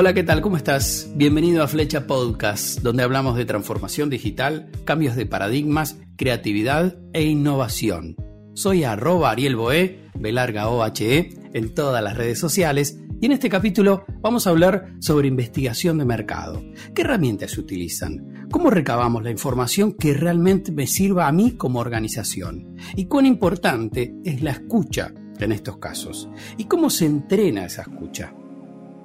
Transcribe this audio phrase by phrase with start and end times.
[0.00, 0.40] Hola, ¿qué tal?
[0.40, 1.12] ¿Cómo estás?
[1.14, 8.16] Bienvenido a Flecha Podcast, donde hablamos de transformación digital, cambios de paradigmas, creatividad e innovación.
[8.54, 14.06] Soy arroba Ariel Boé, Belarga OHE, en todas las redes sociales, y en este capítulo
[14.22, 16.64] vamos a hablar sobre investigación de mercado.
[16.94, 18.48] ¿Qué herramientas se utilizan?
[18.50, 22.74] ¿Cómo recabamos la información que realmente me sirva a mí como organización?
[22.96, 26.30] ¿Y cuán importante es la escucha en estos casos?
[26.56, 28.32] ¿Y cómo se entrena esa escucha?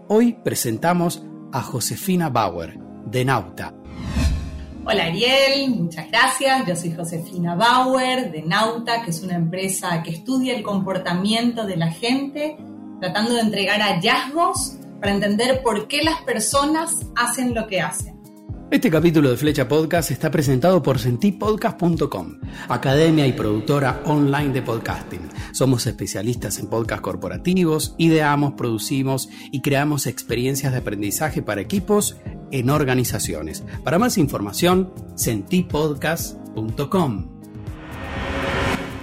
[0.07, 2.77] Hoy presentamos a Josefina Bauer,
[3.07, 3.73] de Nauta.
[4.85, 6.67] Hola Ariel, muchas gracias.
[6.67, 11.77] Yo soy Josefina Bauer de Nauta, que es una empresa que estudia el comportamiento de
[11.77, 12.55] la gente,
[12.99, 18.14] tratando de entregar hallazgos para entender por qué las personas hacen lo que hacen.
[18.71, 25.29] Este capítulo de Flecha Podcast está presentado por sentipodcast.com, academia y productora online de podcasting.
[25.51, 32.17] Somos especialistas en podcast corporativos, ideamos, producimos y creamos experiencias de aprendizaje para equipos
[32.51, 33.63] en organizaciones.
[33.84, 37.27] Para más información, sentipodcast.com.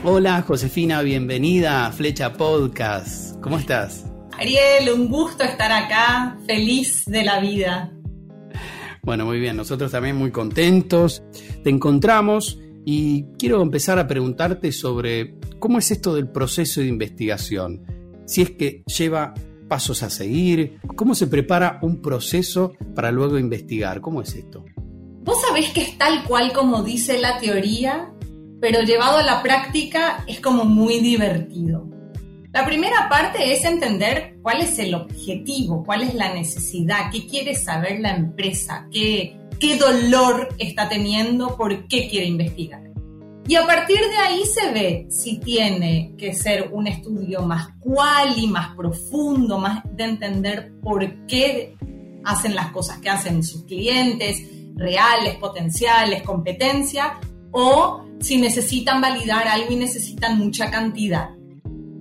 [0.05, 3.41] Hola Josefina, bienvenida a Flecha Podcast.
[3.41, 4.06] ¿Cómo estás?
[4.33, 7.92] Ariel, un gusto estar acá, feliz de la vida.
[9.05, 11.25] Bueno, muy bien, nosotros también muy contentos.
[11.64, 17.84] Te encontramos y quiero empezar a preguntarte sobre cómo es esto del proceso de investigación.
[18.27, 19.34] Si es que lleva
[19.69, 24.64] pasos a seguir, cómo se prepara un proceso para luego investigar, ¿cómo es esto?
[25.25, 28.12] Vos sabés que es tal cual como dice la teoría,
[28.61, 31.92] pero llevado a la práctica es como muy divertido.
[32.53, 37.55] La primera parte es entender cuál es el objetivo, cuál es la necesidad, qué quiere
[37.55, 42.83] saber la empresa, qué, qué dolor está teniendo, por qué quiere investigar.
[43.48, 48.39] Y a partir de ahí se ve si tiene que ser un estudio más cual
[48.39, 51.75] y más profundo, más de entender por qué
[52.22, 54.43] hacen las cosas que hacen sus clientes,
[54.77, 57.19] reales, potenciales, competencia,
[57.50, 61.31] o si necesitan validar algo y necesitan mucha cantidad.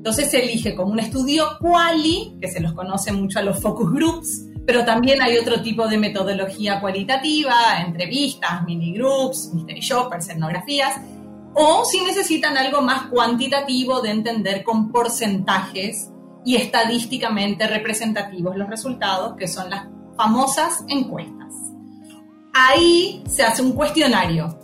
[0.01, 3.93] Entonces se elige como un estudio quali, que se los conoce mucho a los focus
[3.93, 10.95] groups, pero también hay otro tipo de metodología cualitativa, entrevistas, mini groups, mystery shoppers, etnografías,
[11.53, 16.09] o si necesitan algo más cuantitativo de entender con porcentajes
[16.43, 19.85] y estadísticamente representativos los resultados, que son las
[20.17, 21.53] famosas encuestas.
[22.55, 24.57] Ahí se hace un cuestionario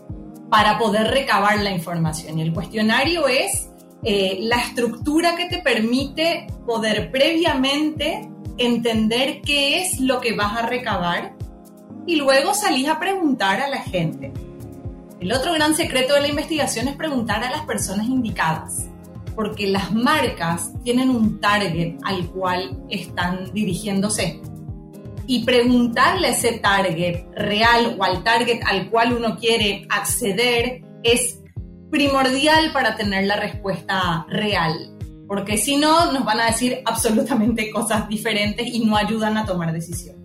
[0.49, 3.69] para poder recabar la información y el cuestionario es
[4.03, 10.65] eh, la estructura que te permite poder previamente entender qué es lo que vas a
[10.65, 11.35] recabar
[12.05, 14.31] y luego salís a preguntar a la gente.
[15.19, 18.87] El otro gran secreto de la investigación es preguntar a las personas indicadas,
[19.35, 24.39] porque las marcas tienen un target al cual están dirigiéndose.
[25.25, 31.41] Y preguntarle a ese target real o al target al cual uno quiere acceder es
[31.89, 34.95] primordial para tener la respuesta real,
[35.27, 39.71] porque si no nos van a decir absolutamente cosas diferentes y no ayudan a tomar
[39.71, 40.17] decisiones.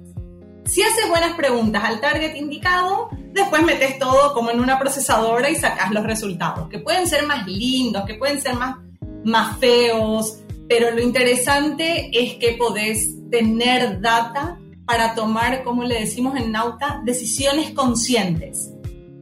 [0.64, 5.56] Si haces buenas preguntas al target indicado, después metes todo como en una procesadora y
[5.56, 8.76] sacas los resultados, que pueden ser más lindos, que pueden ser más,
[9.24, 16.36] más feos, pero lo interesante es que podés tener data para tomar, como le decimos
[16.36, 18.72] en Nauta, decisiones conscientes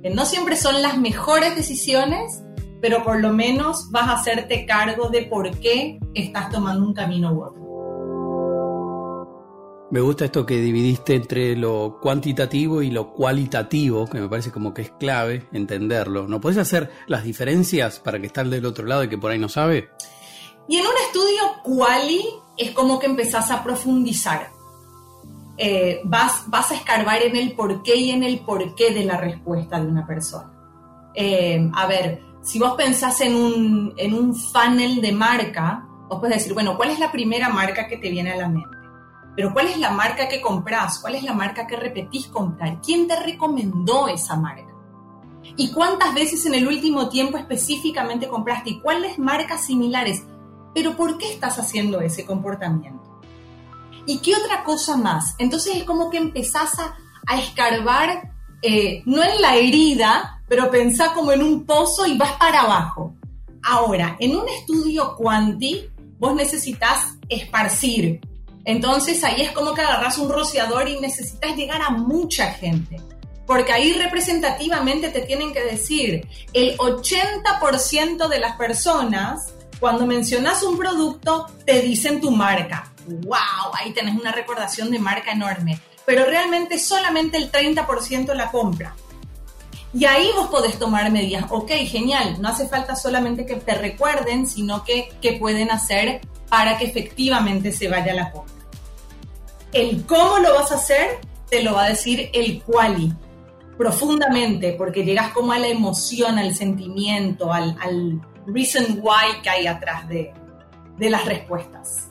[0.09, 2.43] no siempre son las mejores decisiones,
[2.81, 7.33] pero por lo menos vas a hacerte cargo de por qué estás tomando un camino
[7.33, 7.61] u otro.
[9.91, 14.72] Me gusta esto que dividiste entre lo cuantitativo y lo cualitativo, que me parece como
[14.72, 16.28] que es clave entenderlo.
[16.28, 19.39] ¿No puedes hacer las diferencias para que esté del otro lado y que por ahí
[19.41, 19.91] no sabe?
[20.69, 22.25] Y en un estudio quali
[22.56, 24.53] es como que empezás a profundizar.
[25.62, 29.78] Eh, vas, vas a escarbar en el porqué y en el porqué de la respuesta
[29.78, 30.50] de una persona.
[31.15, 36.39] Eh, a ver, si vos pensás en un, en un funnel de marca, vos puedes
[36.39, 38.74] decir, bueno, ¿cuál es la primera marca que te viene a la mente?
[39.36, 40.98] Pero ¿cuál es la marca que compras?
[40.98, 42.80] ¿Cuál es la marca que repetís comprar?
[42.80, 44.74] ¿Quién te recomendó esa marca?
[45.59, 48.71] ¿Y cuántas veces en el último tiempo específicamente compraste?
[48.71, 50.24] ¿Y cuáles marcas similares?
[50.74, 53.09] Pero ¿por qué estás haciendo ese comportamiento?
[54.10, 55.36] ¿Y qué otra cosa más?
[55.39, 56.97] Entonces es como que empezás a,
[57.39, 62.62] escarbar, eh, no en la herida, pero pensá como en un pozo y vas para
[62.62, 63.15] abajo.
[63.62, 68.21] Ahora, en un estudio cuanti, vos necesitas esparcir.
[68.65, 72.97] Entonces ahí es como que agarras un rociador y necesitas llegar a mucha gente.
[73.47, 80.77] Porque ahí representativamente te tienen que decir, el 80% de las personas, cuando mencionas un
[80.77, 86.78] producto, te dicen tu marca wow, ahí tenés una recordación de marca enorme, pero realmente
[86.78, 88.94] solamente el 30% la compra.
[89.92, 91.47] Y ahí vos podés tomar medidas.
[91.50, 96.78] Ok, genial, no hace falta solamente que te recuerden, sino que, que pueden hacer para
[96.78, 98.54] que efectivamente se vaya la compra.
[99.72, 101.18] El cómo lo vas a hacer
[101.48, 103.12] te lo va a decir el quali
[103.76, 109.66] profundamente, porque llegas como a la emoción, al sentimiento, al, al reason why que hay
[109.66, 110.32] atrás de,
[110.98, 112.09] de las respuestas.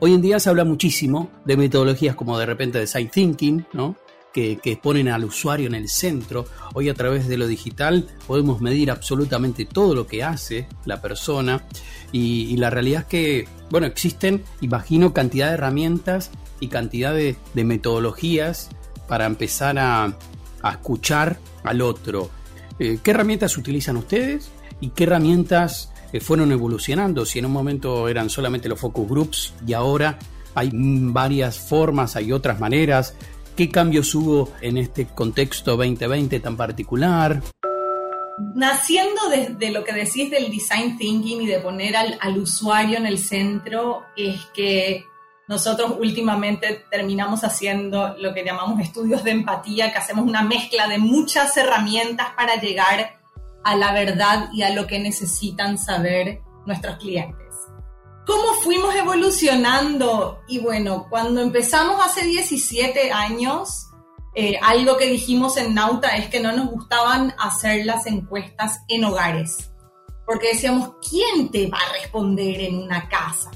[0.00, 3.96] Hoy en día se habla muchísimo de metodologías como de repente de side thinking, ¿no?
[4.32, 6.44] Que, ponen al usuario en el centro.
[6.72, 11.64] Hoy a través de lo digital podemos medir absolutamente todo lo que hace la persona
[12.12, 16.30] y, la realidad es que, bueno, existen, imagino, cantidad de herramientas
[16.60, 18.68] y cantidad de, metodologías
[19.08, 20.16] para empezar a,
[20.70, 22.30] escuchar al otro.
[22.78, 25.90] Eh, ¿Qué herramientas utilizan ustedes y qué herramientas
[26.20, 27.24] fueron evolucionando?
[27.24, 30.18] Si en un momento eran solamente los focus groups y ahora
[30.54, 33.14] hay varias formas, hay otras maneras.
[33.56, 37.42] ¿Qué cambios hubo en este contexto 2020 tan particular?
[38.54, 43.18] naciendo de, lo que decís del design thinking y de poner al, usuario en el
[43.18, 45.04] centro, es que
[45.48, 50.98] nosotros últimamente terminamos haciendo lo que llamamos estudios de empatía, que hacemos una mezcla de
[50.98, 53.17] muchas herramientas para llegar
[53.64, 57.48] a la verdad y a lo que necesitan saber nuestros clientes.
[58.26, 60.42] ¿Cómo fuimos evolucionando?
[60.48, 63.88] Y bueno, cuando empezamos hace 17 años,
[64.34, 69.04] eh, algo que dijimos en Nauta es que no nos gustaban hacer las encuestas en
[69.04, 69.70] hogares,
[70.26, 73.50] porque decíamos, ¿quién te va a responder en una casa?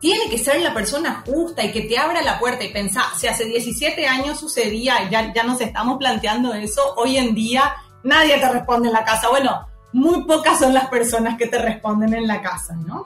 [0.00, 3.26] Tiene que ser la persona justa y que te abra la puerta y pensar, si
[3.26, 8.48] hace 17 años sucedía, ya, ya nos estamos planteando eso, hoy en día nadie te
[8.48, 9.28] responde en la casa.
[9.28, 13.02] Bueno, muy pocas son las personas que te responden en la casa, ¿no?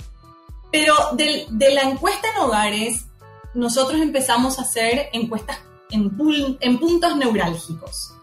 [0.71, 3.07] Pero de, de la encuesta en hogares,
[3.55, 5.59] nosotros empezamos a hacer encuestas
[5.91, 8.15] en, puntos neurálgicos.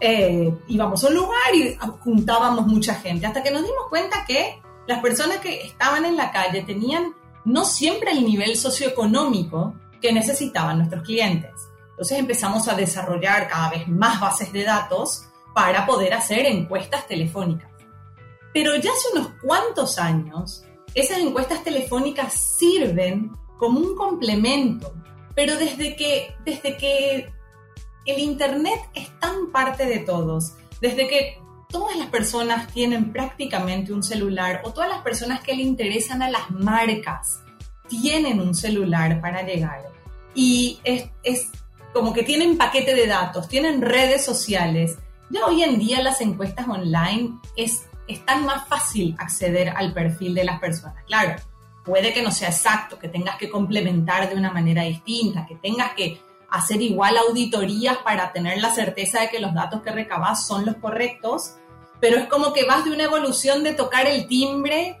[0.00, 4.60] Eh, íbamos a un lugar y juntábamos mucha gente, hasta que nos dimos cuenta que
[4.86, 7.14] las personas que estaban en la calle tenían
[7.44, 11.52] no siempre el nivel socioeconómico que necesitaban nuestros clientes.
[11.90, 17.70] Entonces empezamos a desarrollar cada vez más bases de datos para poder hacer encuestas telefónicas.
[18.52, 20.64] Pero ya hace unos cuantos años,
[20.94, 24.92] esas encuestas telefónicas sirven como un complemento
[25.34, 27.32] pero desde que, desde que
[28.06, 34.02] el Internet es tan parte de todos, desde que todas las personas tienen prácticamente un
[34.02, 37.40] celular o todas las personas que le interesan a las marcas
[37.88, 39.82] tienen un celular para llegar.
[40.34, 41.48] Y es, es
[41.92, 44.98] como que tienen paquete de datos, tienen redes sociales.
[45.42, 50.44] Hoy en día las encuestas online es, es tan más fácil acceder al perfil de
[50.44, 51.02] las personas.
[51.06, 51.34] Claro,
[51.84, 55.92] puede que no sea exacto, que tengas que complementar de una manera distinta, que tengas
[55.94, 60.64] que hacer igual auditorías para tener la certeza de que los datos que recabas son
[60.64, 61.56] los correctos,
[62.00, 65.00] pero es como que vas de una evolución de tocar el timbre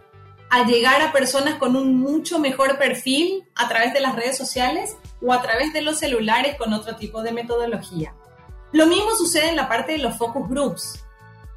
[0.50, 4.96] a llegar a personas con un mucho mejor perfil a través de las redes sociales
[5.22, 8.14] o a través de los celulares con otro tipo de metodología.
[8.74, 11.04] Lo mismo sucede en la parte de los focus groups.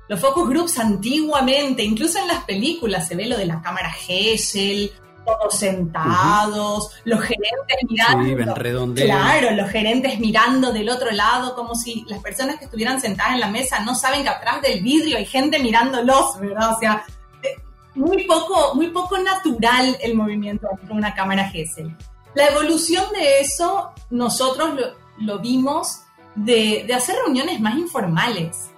[0.08, 4.92] Los focus groups antiguamente, incluso en las películas, se ve lo de la cámara Gesell
[5.28, 8.94] todos sentados, los gerentes mirando.
[8.96, 13.42] claro, los gerentes mirando del otro lado, como si las personas que estuvieran sentadas en
[13.42, 16.74] la mesa no saben que atrás del vidrio hay gente mirándolos, ¿verdad?
[16.76, 17.04] O sea,
[17.44, 17.62] eh,
[17.96, 21.94] muy poco, muy poco natural el movimiento de una cámara Gesell.
[22.34, 24.80] La evolución de eso, nosotros
[25.20, 26.04] lo, vimos
[26.38, 28.72] de, hacer reuniones más informales,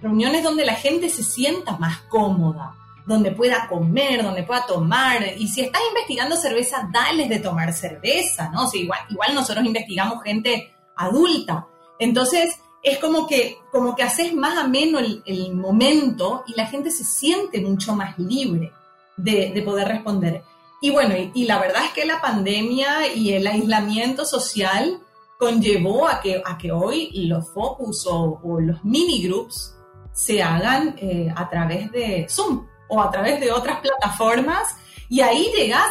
[0.00, 5.34] reuniones donde la gente se sienta más cómoda donde pueda comer, donde pueda tomar.
[5.36, 8.68] Y si estás investigando cerveza, dales de tomar cerveza, ¿no?
[8.68, 11.66] O igual, igual nosotros investigamos gente adulta.
[11.98, 16.92] Entonces, es como que, como que haces más ameno el, el momento y la gente
[16.92, 18.72] se siente mucho más libre
[19.16, 20.44] de poder responder.
[20.84, 24.98] Y bueno, y, la verdad es que la pandemia y el aislamiento social
[25.42, 29.76] conllevó a que, a que hoy los focus o, o los mini groups
[30.12, 34.76] se hagan eh, a través de Zoom o a través de otras plataformas
[35.08, 35.90] y ahí llegas,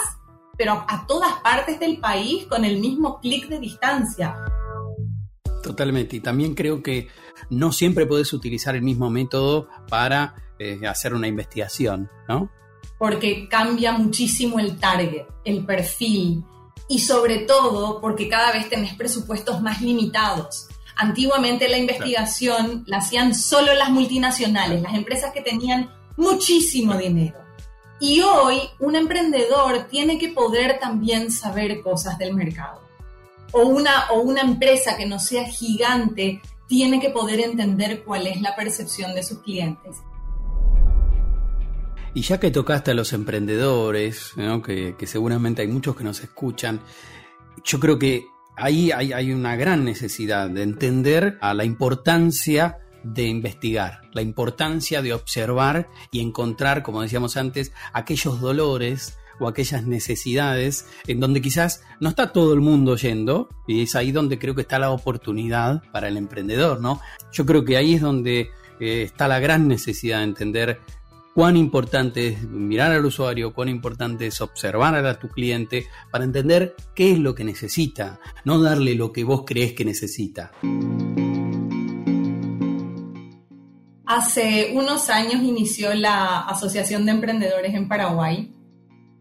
[0.58, 4.38] pero a todas partes del país con el mismo clic de distancia.
[5.62, 7.10] Totalmente, y también creo que
[7.50, 12.50] no siempre puedes utilizar el mismo método para eh, hacer una investigación, ¿no?
[12.98, 16.42] Porque cambia muchísimo el target, el perfil,
[16.92, 20.68] y sobre todo porque cada vez tenés presupuestos más limitados.
[20.98, 27.40] Antiguamente la investigación la hacían solo las multinacionales, las empresas que tenían muchísimo dinero.
[28.02, 32.82] Y hoy un emprendedor tiene que poder también saber cosas del mercado.
[33.54, 38.42] O una, o una empresa que no sea gigante tiene que poder entender cuál es
[38.42, 39.96] la percepción de sus clientes.
[42.14, 44.34] Y ya que tocaste a los emprendedores,
[44.66, 46.82] que, seguramente hay muchos que nos escuchan,
[47.64, 48.26] yo creo que
[48.58, 55.02] ahí hay, hay, una gran necesidad de entender a la importancia de investigar, la importancia
[55.02, 61.82] de observar y encontrar, como decíamos antes, aquellos dolores o aquellas necesidades en donde quizás
[62.00, 65.82] no está todo el mundo yendo y es ahí donde creo que está la oportunidad
[65.92, 67.02] para el emprendedor, ¿no?
[67.32, 70.80] Yo creo que ahí es donde eh, está la gran necesidad de entender
[71.34, 76.76] cuán importante es mirar al usuario, cuán importante es observar a tu cliente para entender
[76.96, 80.52] qué es lo que necesita, no darle lo que vos crees que necesita.
[84.06, 88.52] Hace unos años inició la Asociación de Emprendedores en Paraguay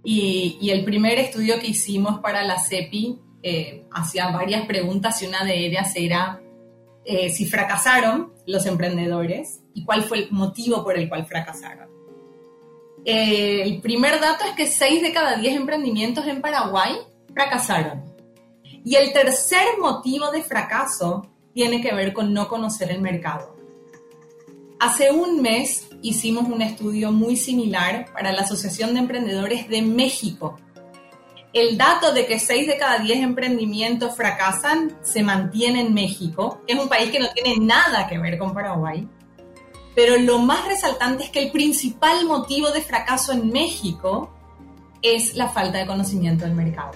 [0.03, 5.45] y, el primer estudio que hicimos para la CEPI eh, hacía varias preguntas y una
[5.45, 6.41] de ellas era
[7.05, 12.00] eh, si fracasaron los emprendedores y cuál fue el motivo por el cual fracasaron.
[13.05, 16.97] Eh, el primer dato es que 6 de cada 10 emprendimientos en Paraguay
[17.33, 18.05] fracasaron.
[18.85, 23.57] Y el tercer motivo de fracaso tiene que ver con no conocer el mercado.
[24.79, 30.59] Hace un mes hicimos un estudio muy similar para la Asociación de Emprendedores de México.
[31.53, 36.75] El dato de que 6 de cada 10 emprendimientos fracasan se mantiene en México, que
[36.75, 39.07] es un país que no tiene nada que ver con Paraguay
[40.03, 44.31] pero lo más resaltante es que el principal motivo de fracaso en México
[45.03, 46.93] es la falta de conocimiento del mercado.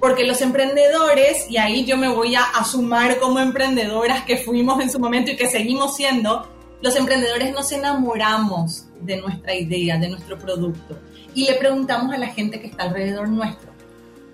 [0.00, 4.88] Porque los emprendedores, y ahí yo me voy a asumir como emprendedoras que fuimos en
[4.88, 6.48] su momento y que seguimos siendo,
[6.80, 10.98] los emprendedores nos enamoramos de nuestra idea, de nuestro producto,
[11.34, 13.72] y le preguntamos a la gente que está alrededor nuestro.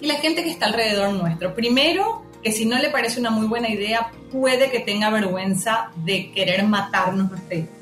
[0.00, 3.48] Y la gente que está alrededor nuestro, primero, que si no le parece una muy
[3.48, 7.77] buena idea, puede que tenga vergüenza de querer matarnos nuestra idea.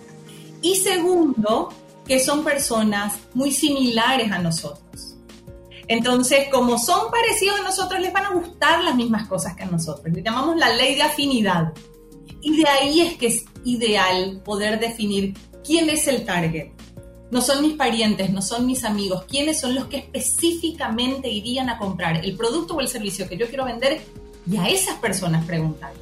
[0.67, 1.69] Y segundo,
[2.05, 5.15] que son personas muy similares a nosotros.
[5.87, 9.67] Entonces, como son parecidos a nosotros, les van a gustar las mismas cosas que a
[9.67, 10.13] nosotros.
[10.13, 11.73] Le llamamos la ley de afinidad.
[12.43, 16.73] Y de ahí es que es ideal poder definir quién es el target.
[17.31, 21.79] No son mis parientes, no son mis amigos, quiénes son los que específicamente irían a
[21.79, 24.01] comprar el producto o el servicio que yo quiero vender
[24.51, 25.93] y a esas personas preguntar.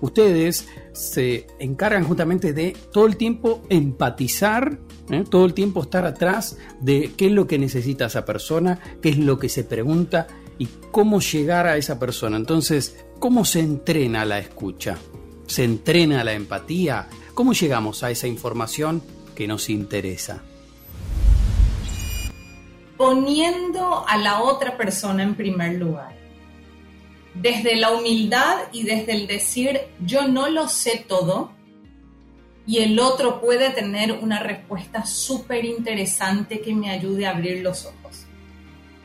[0.00, 4.78] Ustedes se encargan justamente de todo el tiempo empatizar,
[5.10, 5.24] ¿eh?
[5.28, 9.18] todo el tiempo estar atrás de qué es lo que necesita esa persona, qué es
[9.18, 10.26] lo que se pregunta
[10.58, 12.38] y cómo llegar a esa persona.
[12.38, 14.96] Entonces, ¿cómo se entrena la escucha?
[15.46, 17.08] ¿Se entrena la empatía?
[17.34, 19.02] ¿Cómo llegamos a esa información
[19.34, 20.42] que nos interesa?
[22.96, 26.15] Poniendo a la otra persona en primer lugar
[27.40, 31.52] desde la humildad y desde el decir yo no lo sé todo
[32.66, 37.86] y el otro puede tener una respuesta súper interesante que me ayude a abrir los
[37.86, 38.24] ojos.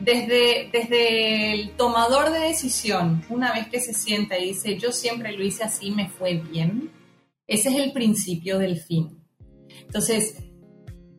[0.00, 5.32] Desde, desde el tomador de decisión, una vez que se sienta y dice yo siempre
[5.32, 6.90] lo hice así, me fue bien,
[7.46, 9.22] ese es el principio del fin.
[9.86, 10.42] Entonces,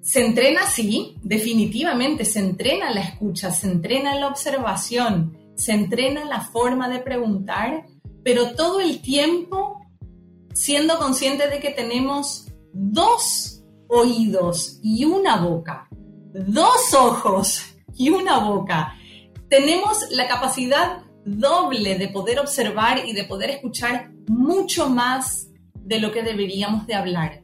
[0.01, 6.41] se entrena así, definitivamente, se entrena la escucha, se entrena la observación, se entrena la
[6.41, 7.85] forma de preguntar,
[8.23, 9.79] pero todo el tiempo
[10.53, 15.87] siendo consciente de que tenemos dos oídos y una boca,
[16.33, 17.61] dos ojos
[17.95, 18.95] y una boca.
[19.49, 26.11] Tenemos la capacidad doble de poder observar y de poder escuchar mucho más de lo
[26.11, 27.43] que deberíamos de hablar.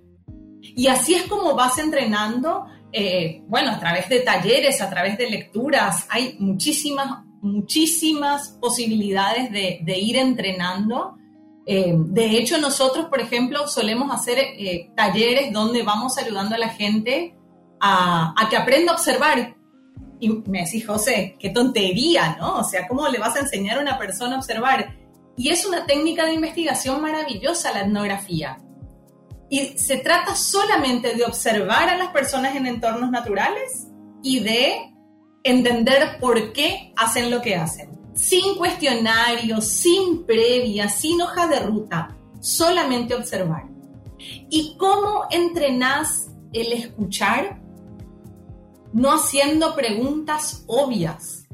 [0.62, 5.30] Y así es como vas entrenando, eh, bueno, a través de talleres, a través de
[5.30, 11.16] lecturas, hay muchísimas muchísimas posibilidades de, ir entrenando.
[11.66, 16.70] Eh, de hecho, nosotros, por ejemplo, solemos hacer eh, talleres donde vamos ayudando a la
[16.70, 17.36] gente
[17.80, 19.56] a, que aprenda a observar.
[20.20, 22.58] Y me decís, José, qué tontería, ¿no?
[22.58, 24.96] O sea, ¿cómo le vas a enseñar a una persona a observar?
[25.38, 28.58] Y es una técnica de investigación maravillosa la etnografía.
[29.50, 33.88] Y se trata solamente de observar a las personas en entornos naturales
[34.22, 34.94] y de
[35.44, 37.90] entender por qué hacen lo que hacen.
[38.14, 43.70] Sin cuestionario, sin previa, sin hoja de ruta, solamente observar.
[44.50, 47.62] ¿Y cómo entrenás el escuchar?
[48.92, 51.48] No haciendo preguntas obvias.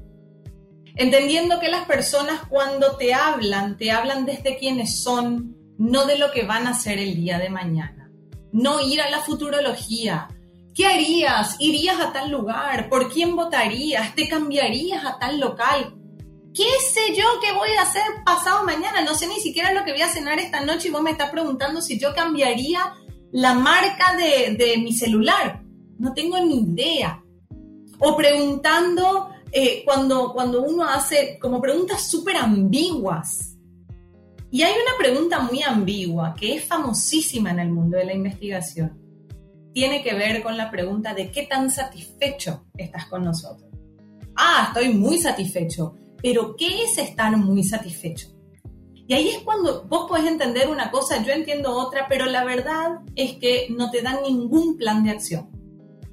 [0.96, 6.32] Entendiendo que las personas cuando te hablan, te hablan desde quienes son, no de lo
[6.32, 8.10] que van a hacer el día de mañana.
[8.54, 10.30] No ir a la futurología,
[10.76, 11.56] ¿Qué harías?
[11.60, 12.90] ¿Irías a tal lugar?
[12.90, 14.14] ¿Por quién votarías?
[14.14, 15.96] ¿Te cambiarías a tal local?
[16.54, 19.02] ¿Qué sé yo qué voy a hacer pasado mañana?
[19.02, 21.30] No sé ni siquiera lo que voy a cenar esta noche y vos me estás
[21.30, 22.94] preguntando si yo cambiaría
[23.32, 25.64] la marca de, de mi celular.
[25.98, 27.24] No tengo ni idea.
[28.00, 33.56] O preguntando eh, cuando, cuando uno hace como preguntas súper ambiguas.
[34.52, 39.05] Y hay una pregunta muy ambigua que es famosísima en el mundo de la investigación
[39.76, 43.70] tiene que ver con la pregunta de qué tan satisfecho estás con nosotros.
[44.34, 48.30] Ah, estoy muy satisfecho, pero ¿qué es estar muy satisfecho?
[49.06, 53.02] Y ahí es cuando vos podés entender una cosa, yo entiendo otra, pero la verdad
[53.16, 55.50] es que no te dan ningún plan de acción.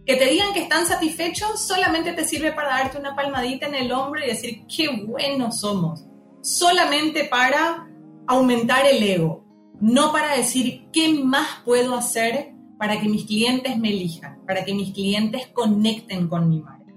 [0.04, 3.92] Que te digan que están satisfechos solamente te sirve para darte una palmadita en el
[3.92, 6.04] hombro y decir qué buenos somos.
[6.42, 7.88] Solamente para
[8.26, 9.44] aumentar el ego,
[9.80, 12.51] no para decir qué más puedo hacer
[12.82, 16.92] para que mis clientes me elijan, para que mis clientes conecten con mi marca.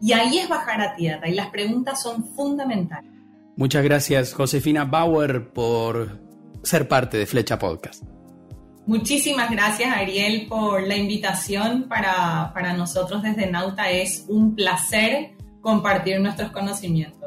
[0.00, 3.12] Y ahí es bajar a tierra y las preguntas son fundamentales.
[3.54, 6.22] Muchas gracias, Josefina Bauer, por
[6.62, 8.02] ser parte de Flecha Podcast.
[8.86, 11.84] Muchísimas gracias, Ariel, por la invitación.
[11.86, 17.25] Para, para nosotros desde Nauta es un placer compartir nuestros conocimientos.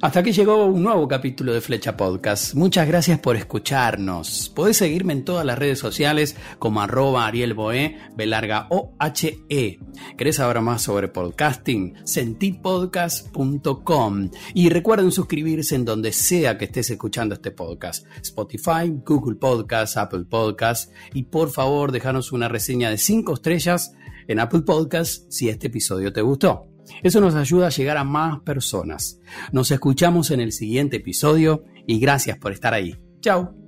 [0.00, 2.54] Hasta aquí llegó un nuevo capítulo de Flecha Podcast.
[2.54, 4.48] Muchas gracias por escucharnos.
[4.54, 9.80] Podés seguirme en todas las redes sociales como arroba arielboe, belarga O-H-E.
[10.16, 11.94] ¿Querés saber más sobre podcasting?
[12.04, 14.30] Sentipodcast.com.
[14.54, 18.06] Y recuerden suscribirse en donde sea que estés escuchando este podcast.
[18.22, 20.92] Spotify, Google Podcast, Apple Podcast.
[21.12, 23.94] Y por favor, déjanos una reseña de 5 estrellas
[24.28, 26.67] en Apple Podcast si este episodio te gustó.
[27.02, 29.20] Eso nos ayuda a llegar a más personas.
[29.52, 32.96] Nos escuchamos en el siguiente episodio y gracias por estar ahí.
[33.20, 33.67] Chao.